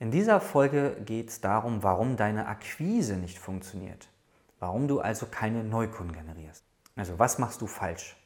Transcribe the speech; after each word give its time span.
In 0.00 0.12
dieser 0.12 0.40
Folge 0.40 0.96
geht 1.04 1.28
es 1.28 1.40
darum, 1.40 1.82
warum 1.82 2.16
deine 2.16 2.46
Akquise 2.46 3.16
nicht 3.16 3.38
funktioniert. 3.38 4.08
Warum 4.60 4.86
du 4.86 5.00
also 5.00 5.26
keine 5.26 5.64
Neukunden 5.64 6.14
generierst. 6.14 6.64
Also 6.94 7.18
was 7.18 7.38
machst 7.38 7.60
du 7.60 7.66
falsch? 7.66 8.16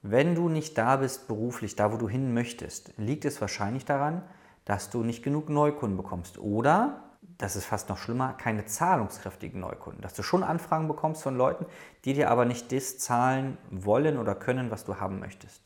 Wenn 0.00 0.34
du 0.34 0.48
nicht 0.48 0.78
da 0.78 0.96
bist 0.96 1.28
beruflich, 1.28 1.76
da 1.76 1.92
wo 1.92 1.96
du 1.96 2.08
hin 2.08 2.32
möchtest, 2.32 2.92
liegt 2.96 3.24
es 3.24 3.40
wahrscheinlich 3.40 3.84
daran, 3.84 4.22
dass 4.64 4.88
du 4.88 5.02
nicht 5.02 5.22
genug 5.22 5.50
Neukunden 5.50 5.96
bekommst 5.96 6.38
oder, 6.38 7.02
das 7.38 7.56
ist 7.56 7.66
fast 7.66 7.88
noch 7.88 7.98
schlimmer, 7.98 8.32
keine 8.34 8.64
zahlungskräftigen 8.64 9.60
Neukunden. 9.60 10.00
Dass 10.00 10.14
du 10.14 10.22
schon 10.22 10.42
Anfragen 10.42 10.88
bekommst 10.88 11.22
von 11.22 11.36
Leuten, 11.36 11.66
die 12.04 12.14
dir 12.14 12.30
aber 12.30 12.44
nicht 12.46 12.72
das 12.72 12.98
zahlen 12.98 13.58
wollen 13.70 14.16
oder 14.18 14.34
können, 14.34 14.70
was 14.70 14.84
du 14.84 14.98
haben 14.98 15.18
möchtest. 15.18 15.60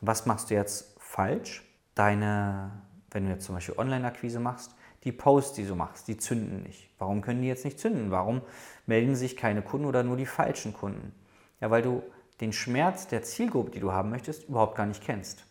Was 0.00 0.26
machst 0.26 0.50
du 0.50 0.54
jetzt 0.54 0.96
falsch? 0.98 1.66
Deine 1.94 2.72
wenn 3.10 3.24
du 3.24 3.32
jetzt 3.32 3.44
zum 3.44 3.54
Beispiel 3.54 3.76
Online-Akquise 3.78 4.40
machst, 4.40 4.74
die 5.04 5.12
Posts, 5.12 5.54
die 5.54 5.66
du 5.66 5.74
machst, 5.74 6.08
die 6.08 6.16
zünden 6.16 6.62
nicht. 6.62 6.90
Warum 6.98 7.22
können 7.22 7.42
die 7.42 7.48
jetzt 7.48 7.64
nicht 7.64 7.78
zünden? 7.78 8.10
Warum 8.10 8.42
melden 8.86 9.16
sich 9.16 9.36
keine 9.36 9.62
Kunden 9.62 9.86
oder 9.86 10.02
nur 10.02 10.16
die 10.16 10.26
falschen 10.26 10.72
Kunden? 10.72 11.12
Ja, 11.60 11.70
weil 11.70 11.82
du 11.82 12.02
den 12.40 12.52
Schmerz 12.52 13.06
der 13.06 13.22
Zielgruppe, 13.22 13.70
die 13.70 13.80
du 13.80 13.92
haben 13.92 14.10
möchtest, 14.10 14.48
überhaupt 14.48 14.76
gar 14.76 14.86
nicht 14.86 15.02
kennst. 15.02 15.44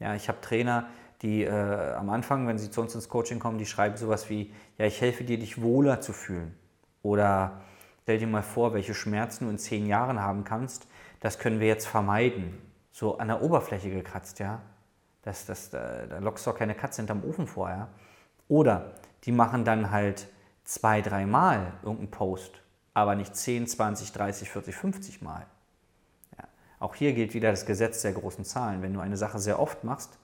Ja, 0.00 0.14
ich 0.14 0.28
habe 0.28 0.40
Trainer, 0.40 0.88
die 1.22 1.44
äh, 1.44 1.94
am 1.94 2.10
Anfang, 2.10 2.46
wenn 2.46 2.58
sie 2.58 2.70
zu 2.70 2.80
uns 2.80 2.94
ins 2.94 3.08
Coaching 3.08 3.40
kommen, 3.40 3.58
die 3.58 3.66
schreiben 3.66 3.96
sowas 3.96 4.30
wie, 4.30 4.52
ja, 4.78 4.86
ich 4.86 5.00
helfe 5.00 5.24
dir, 5.24 5.38
dich 5.38 5.60
wohler 5.60 6.00
zu 6.00 6.12
fühlen. 6.12 6.54
Oder 7.02 7.60
stell 8.02 8.18
dir 8.18 8.26
mal 8.26 8.42
vor, 8.42 8.74
welche 8.74 8.94
Schmerzen 8.94 9.44
du 9.44 9.50
in 9.50 9.58
zehn 9.58 9.86
Jahren 9.86 10.20
haben 10.20 10.44
kannst. 10.44 10.86
Das 11.20 11.38
können 11.38 11.58
wir 11.58 11.66
jetzt 11.66 11.86
vermeiden. 11.86 12.56
So 12.92 13.18
an 13.18 13.28
der 13.28 13.42
Oberfläche 13.42 13.90
gekratzt, 13.90 14.38
ja. 14.38 14.60
Das, 15.28 15.44
das, 15.44 15.68
da, 15.68 16.06
da 16.06 16.18
lockst 16.20 16.46
du 16.46 16.50
auch 16.50 16.56
keine 16.56 16.74
Katze 16.74 17.02
hinterm 17.02 17.22
Ofen 17.22 17.46
vor. 17.46 17.88
Oder 18.48 18.94
die 19.24 19.32
machen 19.32 19.66
dann 19.66 19.90
halt 19.90 20.26
zwei, 20.64 21.02
dreimal 21.02 21.74
irgendeinen 21.82 22.10
Post, 22.10 22.62
aber 22.94 23.14
nicht 23.14 23.36
10, 23.36 23.66
20, 23.66 24.12
30, 24.12 24.48
40, 24.48 24.74
50 24.74 25.20
Mal. 25.20 25.44
Ja. 26.38 26.44
Auch 26.80 26.94
hier 26.94 27.12
gilt 27.12 27.34
wieder 27.34 27.50
das 27.50 27.66
Gesetz 27.66 28.00
der 28.00 28.12
großen 28.12 28.46
Zahlen. 28.46 28.80
Wenn 28.80 28.94
du 28.94 29.00
eine 29.00 29.18
Sache 29.18 29.38
sehr 29.38 29.60
oft 29.60 29.84
machst, 29.84 30.18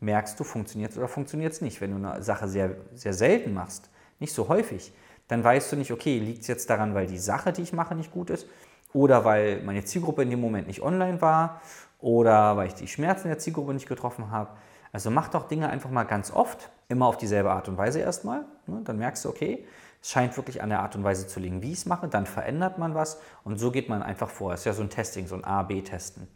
merkst 0.00 0.40
du, 0.40 0.44
funktioniert 0.44 0.92
es 0.92 0.96
oder 0.96 1.08
funktioniert 1.08 1.52
es 1.52 1.60
nicht. 1.60 1.82
Wenn 1.82 1.90
du 1.90 2.08
eine 2.08 2.22
Sache 2.22 2.48
sehr, 2.48 2.74
sehr 2.94 3.12
selten 3.12 3.52
machst, 3.52 3.90
nicht 4.18 4.32
so 4.32 4.48
häufig, 4.48 4.94
dann 5.26 5.44
weißt 5.44 5.72
du 5.72 5.76
nicht, 5.76 5.92
okay, 5.92 6.20
liegt 6.20 6.40
es 6.40 6.46
jetzt 6.46 6.70
daran, 6.70 6.94
weil 6.94 7.06
die 7.06 7.18
Sache, 7.18 7.52
die 7.52 7.60
ich 7.60 7.74
mache, 7.74 7.94
nicht 7.94 8.12
gut 8.12 8.30
ist 8.30 8.46
oder 8.94 9.26
weil 9.26 9.62
meine 9.62 9.84
Zielgruppe 9.84 10.22
in 10.22 10.30
dem 10.30 10.40
Moment 10.40 10.68
nicht 10.68 10.80
online 10.80 11.20
war 11.20 11.60
oder 11.98 12.56
weil 12.56 12.68
ich 12.68 12.74
die 12.74 12.88
Schmerzen 12.88 13.28
der 13.28 13.38
Zielgruppe 13.38 13.74
nicht 13.74 13.88
getroffen 13.88 14.30
habe. 14.30 14.50
Also 14.92 15.10
mach 15.10 15.28
doch 15.28 15.48
Dinge 15.48 15.68
einfach 15.68 15.90
mal 15.90 16.04
ganz 16.04 16.30
oft, 16.30 16.70
immer 16.88 17.06
auf 17.06 17.18
dieselbe 17.18 17.50
Art 17.50 17.68
und 17.68 17.76
Weise 17.76 18.00
erstmal. 18.00 18.44
Ne? 18.66 18.80
Dann 18.84 18.98
merkst 18.98 19.24
du, 19.24 19.28
okay, 19.28 19.66
es 20.00 20.10
scheint 20.10 20.36
wirklich 20.36 20.62
an 20.62 20.70
der 20.70 20.80
Art 20.80 20.96
und 20.96 21.04
Weise 21.04 21.26
zu 21.26 21.40
liegen, 21.40 21.60
wie 21.60 21.72
ich 21.72 21.78
es 21.78 21.86
mache. 21.86 22.08
Dann 22.08 22.26
verändert 22.26 22.78
man 22.78 22.94
was 22.94 23.20
und 23.44 23.58
so 23.58 23.70
geht 23.70 23.88
man 23.88 24.02
einfach 24.02 24.30
vor. 24.30 24.52
Das 24.52 24.60
ist 24.60 24.66
ja 24.66 24.72
so 24.72 24.82
ein 24.82 24.90
Testing, 24.90 25.26
so 25.26 25.34
ein 25.34 25.44
A-B-Testen. 25.44 26.28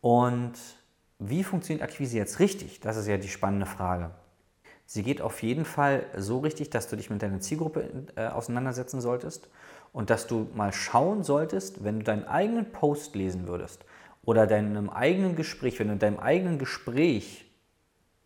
Und 0.00 0.52
wie 1.18 1.42
funktioniert 1.42 1.82
Akquise 1.82 2.16
jetzt 2.16 2.38
richtig? 2.38 2.80
Das 2.80 2.96
ist 2.96 3.06
ja 3.06 3.16
die 3.16 3.28
spannende 3.28 3.66
Frage. 3.66 4.10
Sie 4.84 5.02
geht 5.02 5.22
auf 5.22 5.42
jeden 5.42 5.64
Fall 5.64 6.04
so 6.16 6.40
richtig, 6.40 6.68
dass 6.68 6.88
du 6.88 6.96
dich 6.96 7.08
mit 7.08 7.22
deiner 7.22 7.40
Zielgruppe 7.40 7.88
äh, 8.16 8.26
auseinandersetzen 8.26 9.00
solltest 9.00 9.48
und 9.92 10.10
dass 10.10 10.26
du 10.26 10.48
mal 10.54 10.72
schauen 10.72 11.22
solltest, 11.22 11.82
wenn 11.82 12.00
du 12.00 12.04
deinen 12.04 12.24
eigenen 12.26 12.72
Post 12.72 13.14
lesen 13.14 13.48
würdest 13.48 13.84
oder 14.24 14.46
deinem 14.46 14.90
eigenen 14.90 15.36
Gespräch, 15.36 15.78
wenn 15.78 15.88
du 15.88 15.94
in 15.94 15.98
deinem 15.98 16.18
eigenen 16.18 16.58
Gespräch 16.58 17.44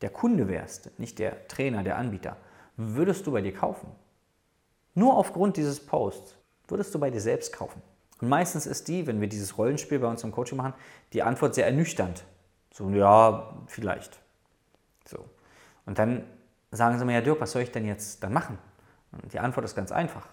der 0.03 0.11
Kunde 0.11 0.49
wärst, 0.49 0.99
nicht 0.99 1.19
der 1.19 1.49
Trainer, 1.49 1.83
der 1.83 1.97
Anbieter, 1.97 2.37
würdest 2.77 3.27
du 3.27 3.33
bei 3.33 3.41
dir 3.41 3.55
kaufen. 3.55 3.89
Nur 4.95 5.17
aufgrund 5.17 5.57
dieses 5.57 5.85
Posts 5.85 6.37
würdest 6.69 6.95
du 6.95 6.99
bei 6.99 7.11
dir 7.11 7.21
selbst 7.21 7.53
kaufen. 7.53 7.83
Und 8.21 8.29
meistens 8.29 8.67
ist 8.67 8.89
die, 8.89 9.07
wenn 9.07 9.21
wir 9.21 9.29
dieses 9.29 9.59
Rollenspiel 9.59 9.99
bei 9.99 10.09
uns 10.09 10.25
im 10.25 10.33
Coaching 10.33 10.57
machen, 10.57 10.75
die 11.13 11.23
Antwort 11.23 11.55
sehr 11.55 11.67
ernüchternd. 11.67 12.25
So, 12.73 12.89
ja, 12.91 13.65
vielleicht. 13.67 14.19
So. 15.07 15.25
Und 15.85 15.99
dann 15.99 16.25
sagen 16.71 16.99
sie 16.99 17.05
mir, 17.05 17.15
ja 17.15 17.21
Dirk, 17.21 17.41
was 17.41 17.53
soll 17.53 17.63
ich 17.63 17.73
denn 17.73 17.87
jetzt 17.87 18.23
dann 18.23 18.33
machen? 18.33 18.59
Und 19.13 19.33
die 19.33 19.39
Antwort 19.39 19.65
ist 19.65 19.75
ganz 19.75 19.93
einfach. 19.93 20.27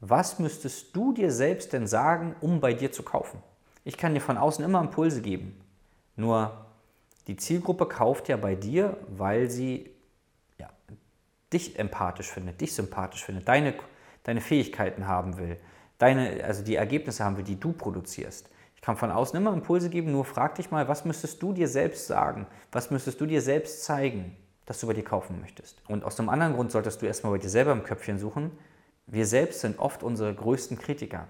Was 0.00 0.38
müsstest 0.38 0.94
du 0.94 1.12
dir 1.12 1.32
selbst 1.32 1.72
denn 1.72 1.86
sagen, 1.86 2.36
um 2.40 2.60
bei 2.60 2.74
dir 2.74 2.92
zu 2.92 3.02
kaufen? 3.02 3.42
Ich 3.86 3.96
kann 3.96 4.14
dir 4.14 4.20
von 4.20 4.36
außen 4.36 4.64
immer 4.64 4.80
Impulse 4.80 5.22
geben. 5.22 5.60
Nur 6.16 6.66
die 7.28 7.36
Zielgruppe 7.36 7.86
kauft 7.86 8.28
ja 8.28 8.36
bei 8.36 8.56
dir, 8.56 8.96
weil 9.06 9.48
sie 9.48 9.88
ja, 10.58 10.68
dich 11.52 11.78
empathisch 11.78 12.28
findet, 12.28 12.60
dich 12.60 12.74
sympathisch 12.74 13.24
findet, 13.24 13.46
deine, 13.46 13.74
deine 14.24 14.40
Fähigkeiten 14.40 15.06
haben 15.06 15.38
will, 15.38 15.56
deine, 15.98 16.42
also 16.42 16.64
die 16.64 16.74
Ergebnisse 16.74 17.24
haben 17.24 17.36
will, 17.36 17.44
die 17.44 17.60
du 17.60 17.72
produzierst. 17.72 18.50
Ich 18.74 18.82
kann 18.82 18.96
von 18.96 19.12
außen 19.12 19.38
immer 19.38 19.52
Impulse 19.52 19.88
geben, 19.88 20.10
nur 20.10 20.24
frag 20.24 20.56
dich 20.56 20.72
mal, 20.72 20.88
was 20.88 21.04
müsstest 21.04 21.40
du 21.40 21.52
dir 21.52 21.68
selbst 21.68 22.08
sagen? 22.08 22.48
Was 22.72 22.90
müsstest 22.90 23.20
du 23.20 23.26
dir 23.26 23.40
selbst 23.40 23.84
zeigen, 23.84 24.36
dass 24.64 24.80
du 24.80 24.88
bei 24.88 24.94
dir 24.94 25.04
kaufen 25.04 25.40
möchtest? 25.40 25.80
Und 25.86 26.02
aus 26.02 26.18
einem 26.18 26.28
anderen 26.28 26.54
Grund 26.54 26.72
solltest 26.72 27.02
du 27.02 27.06
erstmal 27.06 27.34
bei 27.34 27.38
dir 27.38 27.50
selber 27.50 27.70
im 27.70 27.84
Köpfchen 27.84 28.18
suchen. 28.18 28.50
Wir 29.06 29.26
selbst 29.26 29.60
sind 29.60 29.78
oft 29.78 30.02
unsere 30.02 30.34
größten 30.34 30.76
Kritiker. 30.76 31.28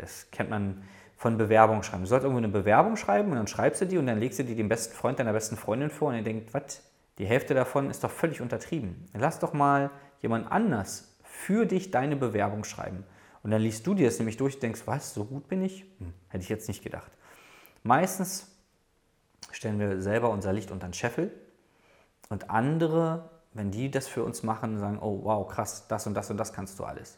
Das 0.00 0.32
kennt 0.32 0.50
man 0.50 0.82
von 1.24 1.38
Bewerbung 1.38 1.82
schreiben. 1.82 2.02
Du 2.02 2.08
sollst 2.08 2.24
irgendwo 2.24 2.36
eine 2.36 2.52
Bewerbung 2.52 2.98
schreiben 2.98 3.30
und 3.30 3.38
dann 3.38 3.46
schreibst 3.46 3.80
du 3.80 3.86
die 3.86 3.96
und 3.96 4.06
dann 4.06 4.18
legst 4.18 4.38
du 4.38 4.44
die 4.44 4.54
dem 4.54 4.68
besten 4.68 4.94
Freund 4.94 5.18
deiner 5.18 5.32
besten 5.32 5.56
Freundin 5.56 5.88
vor 5.88 6.08
und 6.08 6.16
er 6.16 6.22
denkt, 6.22 6.52
was? 6.52 6.82
Die 7.16 7.24
Hälfte 7.24 7.54
davon 7.54 7.88
ist 7.88 8.04
doch 8.04 8.10
völlig 8.10 8.42
untertrieben. 8.42 9.08
Lass 9.14 9.38
doch 9.38 9.54
mal 9.54 9.90
jemand 10.20 10.52
anders 10.52 11.16
für 11.22 11.64
dich 11.64 11.90
deine 11.90 12.16
Bewerbung 12.16 12.62
schreiben. 12.62 13.04
Und 13.42 13.52
dann 13.52 13.62
liest 13.62 13.86
du 13.86 13.94
dir 13.94 14.04
das 14.04 14.18
nämlich 14.18 14.36
durch 14.36 14.56
und 14.56 14.64
denkst, 14.64 14.82
was, 14.84 15.14
so 15.14 15.24
gut 15.24 15.48
bin 15.48 15.62
ich? 15.62 15.86
Hm, 15.98 16.12
hätte 16.28 16.42
ich 16.42 16.50
jetzt 16.50 16.68
nicht 16.68 16.84
gedacht. 16.84 17.10
Meistens 17.84 18.54
stellen 19.50 19.78
wir 19.78 20.02
selber 20.02 20.28
unser 20.28 20.52
Licht 20.52 20.70
unter 20.70 20.88
den 20.88 20.92
Scheffel 20.92 21.32
und 22.28 22.50
andere, 22.50 23.30
wenn 23.54 23.70
die 23.70 23.90
das 23.90 24.08
für 24.08 24.24
uns 24.24 24.42
machen, 24.42 24.78
sagen, 24.78 24.98
oh 25.00 25.20
wow, 25.22 25.48
krass, 25.48 25.88
das 25.88 26.06
und 26.06 26.12
das 26.12 26.30
und 26.30 26.36
das 26.36 26.52
kannst 26.52 26.78
du 26.78 26.84
alles. 26.84 27.16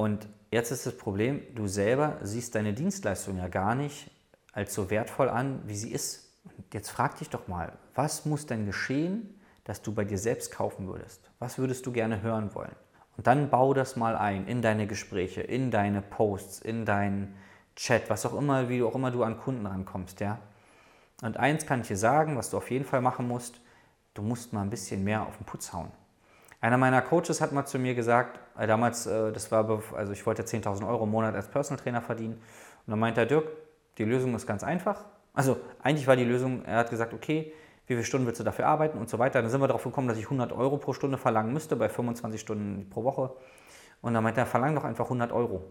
Und 0.00 0.30
jetzt 0.50 0.70
ist 0.70 0.86
das 0.86 0.96
Problem, 0.96 1.42
du 1.54 1.66
selber 1.66 2.16
siehst 2.22 2.54
deine 2.54 2.72
Dienstleistung 2.72 3.36
ja 3.36 3.48
gar 3.48 3.74
nicht 3.74 4.10
als 4.50 4.72
so 4.72 4.88
wertvoll 4.88 5.28
an, 5.28 5.60
wie 5.66 5.76
sie 5.76 5.92
ist. 5.92 6.40
Und 6.44 6.72
jetzt 6.72 6.88
frag 6.88 7.18
dich 7.18 7.28
doch 7.28 7.48
mal, 7.48 7.74
was 7.94 8.24
muss 8.24 8.46
denn 8.46 8.64
geschehen, 8.64 9.38
dass 9.64 9.82
du 9.82 9.92
bei 9.92 10.04
dir 10.04 10.16
selbst 10.16 10.52
kaufen 10.52 10.88
würdest? 10.88 11.30
Was 11.38 11.58
würdest 11.58 11.84
du 11.84 11.92
gerne 11.92 12.22
hören 12.22 12.54
wollen? 12.54 12.74
Und 13.18 13.26
dann 13.26 13.50
bau 13.50 13.74
das 13.74 13.96
mal 13.96 14.16
ein 14.16 14.46
in 14.46 14.62
deine 14.62 14.86
Gespräche, 14.86 15.42
in 15.42 15.70
deine 15.70 16.00
Posts, 16.00 16.60
in 16.60 16.86
deinen 16.86 17.36
Chat, 17.76 18.08
was 18.08 18.24
auch 18.24 18.34
immer, 18.34 18.70
wie 18.70 18.82
auch 18.82 18.94
immer 18.94 19.10
du 19.10 19.22
an 19.22 19.36
Kunden 19.36 19.66
rankommst, 19.66 20.20
ja. 20.20 20.38
Und 21.20 21.36
eins 21.36 21.66
kann 21.66 21.82
ich 21.82 21.88
dir 21.88 21.98
sagen, 21.98 22.38
was 22.38 22.48
du 22.48 22.56
auf 22.56 22.70
jeden 22.70 22.86
Fall 22.86 23.02
machen 23.02 23.28
musst, 23.28 23.60
du 24.14 24.22
musst 24.22 24.54
mal 24.54 24.62
ein 24.62 24.70
bisschen 24.70 25.04
mehr 25.04 25.26
auf 25.26 25.36
den 25.36 25.44
Putz 25.44 25.74
hauen. 25.74 25.92
Einer 26.60 26.76
meiner 26.76 27.00
Coaches 27.00 27.40
hat 27.40 27.52
mal 27.52 27.64
zu 27.64 27.78
mir 27.78 27.94
gesagt, 27.94 28.38
äh, 28.58 28.66
damals, 28.66 29.06
äh, 29.06 29.32
das 29.32 29.50
war, 29.50 29.82
also 29.94 30.12
ich 30.12 30.26
wollte 30.26 30.42
10.000 30.42 30.86
Euro 30.86 31.04
im 31.04 31.10
Monat 31.10 31.34
als 31.34 31.48
Personal 31.48 31.82
Trainer 31.82 32.02
verdienen. 32.02 32.34
Und 32.34 32.90
dann 32.90 32.98
meinte 32.98 33.20
er, 33.20 33.26
Dirk, 33.26 33.46
die 33.96 34.04
Lösung 34.04 34.34
ist 34.34 34.46
ganz 34.46 34.62
einfach. 34.62 35.04
Also 35.32 35.56
eigentlich 35.82 36.06
war 36.06 36.16
die 36.16 36.24
Lösung, 36.24 36.64
er 36.64 36.78
hat 36.78 36.90
gesagt, 36.90 37.14
okay, 37.14 37.52
wie 37.86 37.94
viele 37.94 38.04
Stunden 38.04 38.26
willst 38.26 38.40
du 38.40 38.44
dafür 38.44 38.66
arbeiten 38.66 38.98
und 38.98 39.08
so 39.08 39.18
weiter. 39.18 39.40
Dann 39.40 39.50
sind 39.50 39.60
wir 39.60 39.68
darauf 39.68 39.84
gekommen, 39.84 40.08
dass 40.08 40.18
ich 40.18 40.24
100 40.24 40.52
Euro 40.52 40.76
pro 40.76 40.92
Stunde 40.92 41.18
verlangen 41.18 41.52
müsste, 41.52 41.76
bei 41.76 41.88
25 41.88 42.40
Stunden 42.40 42.90
pro 42.90 43.04
Woche. 43.04 43.32
Und 44.02 44.14
dann 44.14 44.22
meinte 44.22 44.40
er, 44.40 44.46
verlang 44.46 44.74
doch 44.74 44.84
einfach 44.84 45.06
100 45.06 45.32
Euro. 45.32 45.64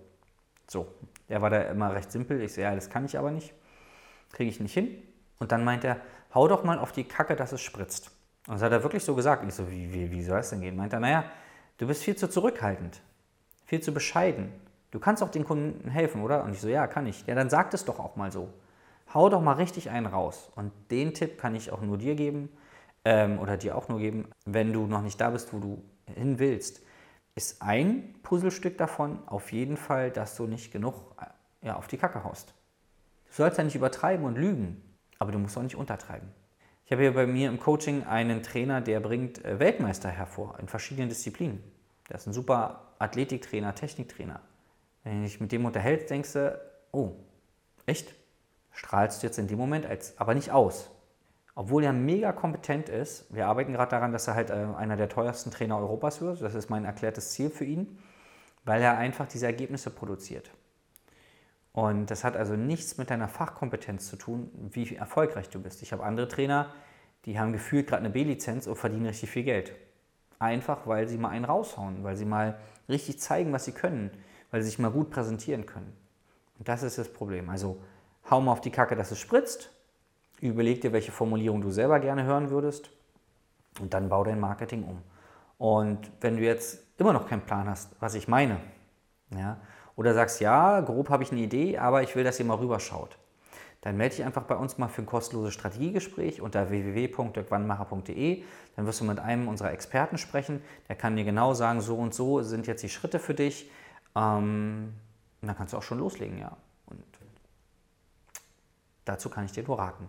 So, 0.68 0.88
der 1.30 1.42
war 1.42 1.50
da 1.50 1.62
immer 1.62 1.94
recht 1.94 2.12
simpel. 2.12 2.42
Ich 2.42 2.54
so, 2.54 2.62
ja, 2.62 2.74
das 2.76 2.90
kann 2.90 3.06
ich 3.06 3.18
aber 3.18 3.32
nicht. 3.32 3.54
Kriege 4.32 4.50
ich 4.50 4.60
nicht 4.60 4.74
hin. 4.74 5.02
Und 5.40 5.52
dann 5.52 5.64
meinte 5.64 5.88
er, 5.88 5.98
hau 6.34 6.48
doch 6.48 6.64
mal 6.64 6.78
auf 6.78 6.92
die 6.92 7.06
Kacke, 7.06 7.36
dass 7.36 7.52
es 7.52 7.62
spritzt. 7.62 8.12
Und 8.50 8.56
das 8.56 8.64
hat 8.64 8.72
er 8.72 8.82
wirklich 8.82 9.04
so 9.04 9.14
gesagt. 9.14 9.46
ich 9.48 9.54
so, 9.54 9.70
wie, 9.70 9.94
wie, 9.94 10.10
wie 10.10 10.24
soll 10.24 10.38
das 10.38 10.50
denn 10.50 10.62
gehen? 10.62 10.76
Meint 10.76 10.92
er, 10.92 11.00
naja, 11.00 11.24
du 11.78 11.86
bist 11.86 12.04
viel 12.04 12.16
zu 12.16 12.28
zurückhaltend, 12.28 13.00
viel 13.68 13.80
zu 13.80 13.94
bescheiden. 13.94 14.52
Du 14.90 15.00
kannst 15.00 15.22
auch 15.22 15.30
den 15.30 15.46
Kunden 15.46 15.88
helfen, 15.88 16.24
oder? 16.24 16.44
Und 16.44 16.54
ich 16.54 16.60
so, 16.60 16.68
ja, 16.68 16.88
kann 16.88 17.06
ich. 17.06 17.28
Ja, 17.28 17.36
dann 17.36 17.52
sag 17.52 17.72
es 17.76 17.86
doch 17.86 18.00
auch 18.00 18.16
mal 18.16 18.32
so. 18.32 18.50
Hau 19.14 19.30
doch 19.30 19.42
mal 19.42 19.54
richtig 19.54 19.92
einen 19.92 20.08
raus. 20.08 20.52
Und 20.56 20.72
den 20.90 21.14
Tipp 21.14 21.38
kann 21.38 21.54
ich 21.54 21.72
auch 21.72 21.82
nur 21.82 22.00
dir 22.00 22.16
geben 22.16 22.50
ähm, 23.06 23.38
oder 23.38 23.56
dir 23.56 23.78
auch 23.78 23.88
nur 23.88 24.00
geben, 24.00 24.28
wenn 24.46 24.74
du 24.74 24.88
noch 24.88 25.04
nicht 25.04 25.22
da 25.22 25.30
bist, 25.30 25.54
wo 25.54 25.60
du 25.60 25.84
hin 26.16 26.40
willst. 26.40 26.82
Ist 27.36 27.62
ein 27.62 28.16
Puzzlestück 28.24 28.80
davon 28.80 29.20
auf 29.28 29.52
jeden 29.52 29.78
Fall, 29.78 30.10
dass 30.10 30.36
du 30.36 30.48
nicht 30.48 30.72
genug 30.72 30.96
äh, 31.22 31.68
ja, 31.68 31.76
auf 31.76 31.88
die 31.88 31.98
Kacke 31.98 32.24
haust. 32.24 32.56
Du 33.28 33.34
sollst 33.34 33.60
ja 33.60 33.64
nicht 33.64 33.76
übertreiben 33.76 34.26
und 34.26 34.40
lügen, 34.40 34.82
aber 35.20 35.32
du 35.32 35.38
musst 35.38 35.56
auch 35.56 35.62
nicht 35.62 35.76
untertreiben. 35.76 36.30
Ich 36.90 36.92
habe 36.92 37.04
hier 37.04 37.14
bei 37.14 37.28
mir 37.28 37.50
im 37.50 37.60
Coaching 37.60 38.04
einen 38.08 38.42
Trainer, 38.42 38.82
der 38.82 39.00
bringt 39.00 39.46
äh, 39.46 39.60
Weltmeister 39.60 40.10
hervor 40.10 40.58
in 40.60 40.68
verschiedenen 40.68 41.08
Disziplinen. 41.08 41.62
Der 42.10 42.16
ist 42.16 42.26
ein 42.26 42.34
super 42.34 42.96
Athletiktrainer, 42.98 43.76
Techniktrainer. 43.76 44.42
Wenn 45.04 45.18
du 45.18 45.24
dich 45.26 45.40
mit 45.40 45.52
dem 45.52 45.66
unterhältst, 45.66 46.10
denkst 46.10 46.34
du, 46.34 46.60
oh, 46.92 47.12
echt? 47.86 48.16
Strahlst 48.72 49.22
du 49.22 49.28
jetzt 49.28 49.38
in 49.38 49.48
dem 49.48 49.60
Moment 49.60 49.86
als, 49.86 50.18
aber 50.18 50.34
nicht 50.34 50.50
aus. 50.50 50.90
Obwohl 51.54 51.84
er 51.84 51.94
mega 51.94 52.32
kompetent 52.32 52.90
ist. 52.90 53.32
Wir 53.32 53.46
arbeiten 53.46 53.74
gerade 53.74 53.92
daran, 53.92 54.12
dass 54.12 54.28
er 54.28 54.34
halt 54.34 54.50
äh, 54.50 54.54
einer 54.76 54.98
der 54.98 55.10
teuersten 55.10 55.52
Trainer 55.52 55.78
Europas 55.78 56.22
wird. 56.22 56.42
Das 56.42 56.56
ist 56.56 56.72
mein 56.72 56.86
erklärtes 56.86 57.30
Ziel 57.30 57.52
für 57.52 57.66
ihn, 57.66 58.00
weil 58.66 58.82
er 58.82 58.98
einfach 58.98 59.28
diese 59.28 59.46
Ergebnisse 59.46 59.92
produziert. 59.92 60.50
Und 61.72 62.08
das 62.08 62.24
hat 62.24 62.36
also 62.36 62.56
nichts 62.56 62.98
mit 62.98 63.10
deiner 63.10 63.28
Fachkompetenz 63.28 64.10
zu 64.10 64.16
tun, 64.16 64.50
wie 64.72 64.96
erfolgreich 64.96 65.50
du 65.50 65.62
bist. 65.62 65.82
Ich 65.82 65.92
habe 65.92 66.04
andere 66.04 66.28
Trainer, 66.28 66.74
die 67.26 67.40
haben 67.40 67.54
gefühlt 67.54 67.88
gerade 67.88 68.02
eine 68.02 68.10
B-Lizenz 68.10 68.68
und 68.68 68.76
verdienen 68.76 69.06
richtig 69.06 69.30
viel 69.30 69.44
Geld. 69.44 69.74
Einfach, 70.40 70.88
weil 70.88 71.08
sie 71.08 71.18
mal 71.18 71.30
einen 71.30 71.46
raushauen, 71.46 72.04
weil 72.04 72.16
sie 72.16 72.26
mal 72.26 72.58
richtig 72.88 73.20
zeigen, 73.20 73.52
was 73.52 73.66
sie 73.66 73.74
können, 73.74 74.12
weil 74.52 74.62
sie 74.62 74.70
sich 74.70 74.80
mal 74.80 74.92
gut 74.92 75.12
präsentieren 75.12 75.66
können. 75.66 75.94
Und 76.58 76.68
das 76.68 76.84
ist 76.84 76.98
das 76.98 77.12
Problem. 77.12 77.50
Also 77.50 77.82
hau 78.30 78.42
mal 78.42 78.52
auf 78.52 78.62
die 78.62 78.72
Kacke, 78.72 78.96
dass 78.96 79.12
es 79.12 79.20
spritzt, 79.20 79.70
überleg 80.42 80.82
dir, 80.82 80.94
welche 80.94 81.12
Formulierung 81.12 81.62
du 81.62 81.72
selber 81.72 82.00
gerne 82.00 82.24
hören 82.24 82.50
würdest 82.50 82.90
und 83.80 83.94
dann 83.94 84.10
bau 84.10 84.24
dein 84.24 84.40
Marketing 84.40 84.84
um. 84.84 85.02
Und 85.58 86.10
wenn 86.22 86.38
du 86.38 86.44
jetzt 86.44 86.84
immer 86.98 87.14
noch 87.14 87.28
keinen 87.28 87.42
Plan 87.42 87.68
hast, 87.70 87.96
was 88.00 88.16
ich 88.16 88.28
meine, 88.28 88.60
ja, 89.32 89.60
oder 90.00 90.14
sagst, 90.14 90.40
ja, 90.40 90.80
grob 90.80 91.10
habe 91.10 91.24
ich 91.24 91.34
eine 91.34 91.42
Idee, 91.42 91.78
aber 91.78 92.02
ich 92.04 92.16
will, 92.16 92.24
dass 92.24 92.40
ihr 92.40 92.46
mal 92.46 92.56
rüberschaut. 92.56 93.18
Dann 93.82 93.98
melde 93.98 94.16
dich 94.16 94.26
einfach 94.26 94.44
bei 94.44 94.56
uns 94.56 94.78
mal 94.78 94.88
für 94.88 95.02
ein 95.02 95.06
kostenloses 95.06 95.54
Strategiegespräch 95.54 96.40
unter 96.40 96.70
www.dirkwannmacher.de. 96.70 98.44
Dann 98.78 98.86
wirst 98.86 99.02
du 99.02 99.04
mit 99.04 99.20
einem 99.20 99.50
unserer 99.50 99.74
Experten 99.74 100.18
sprechen. 100.18 100.62
Der 100.88 100.96
kann 100.96 101.18
dir 101.18 101.26
genau 101.26 101.54
sagen, 101.54 101.82
so 101.82 101.98
und 101.98 102.14
so 102.14 102.42
sind 102.44 102.66
jetzt 102.66 102.82
die 102.82 102.88
Schritte 102.88 103.20
für 103.20 103.34
dich. 103.34 103.70
Ähm, 104.16 104.94
und 105.42 105.48
dann 105.50 105.58
kannst 105.58 105.74
du 105.74 105.78
auch 105.78 105.84
schon 105.84 106.00
loslegen, 106.00 106.40
ja. 106.40 106.56
Und 106.86 107.04
dazu 109.04 109.30
kann 109.30 109.44
ich 109.44 109.52
dir 109.52 109.64
nur 109.68 109.80
raten. 109.80 110.08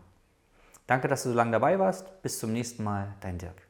Danke, 0.87 1.09
dass 1.09 1.25
du 1.25 1.31
so 1.31 1.35
lange 1.35 1.51
dabei 1.51 1.81
warst. 1.81 2.23
Bis 2.23 2.39
zum 2.39 2.53
nächsten 2.53 2.85
Mal, 2.85 3.09
dein 3.21 3.39
Dirk. 3.39 3.70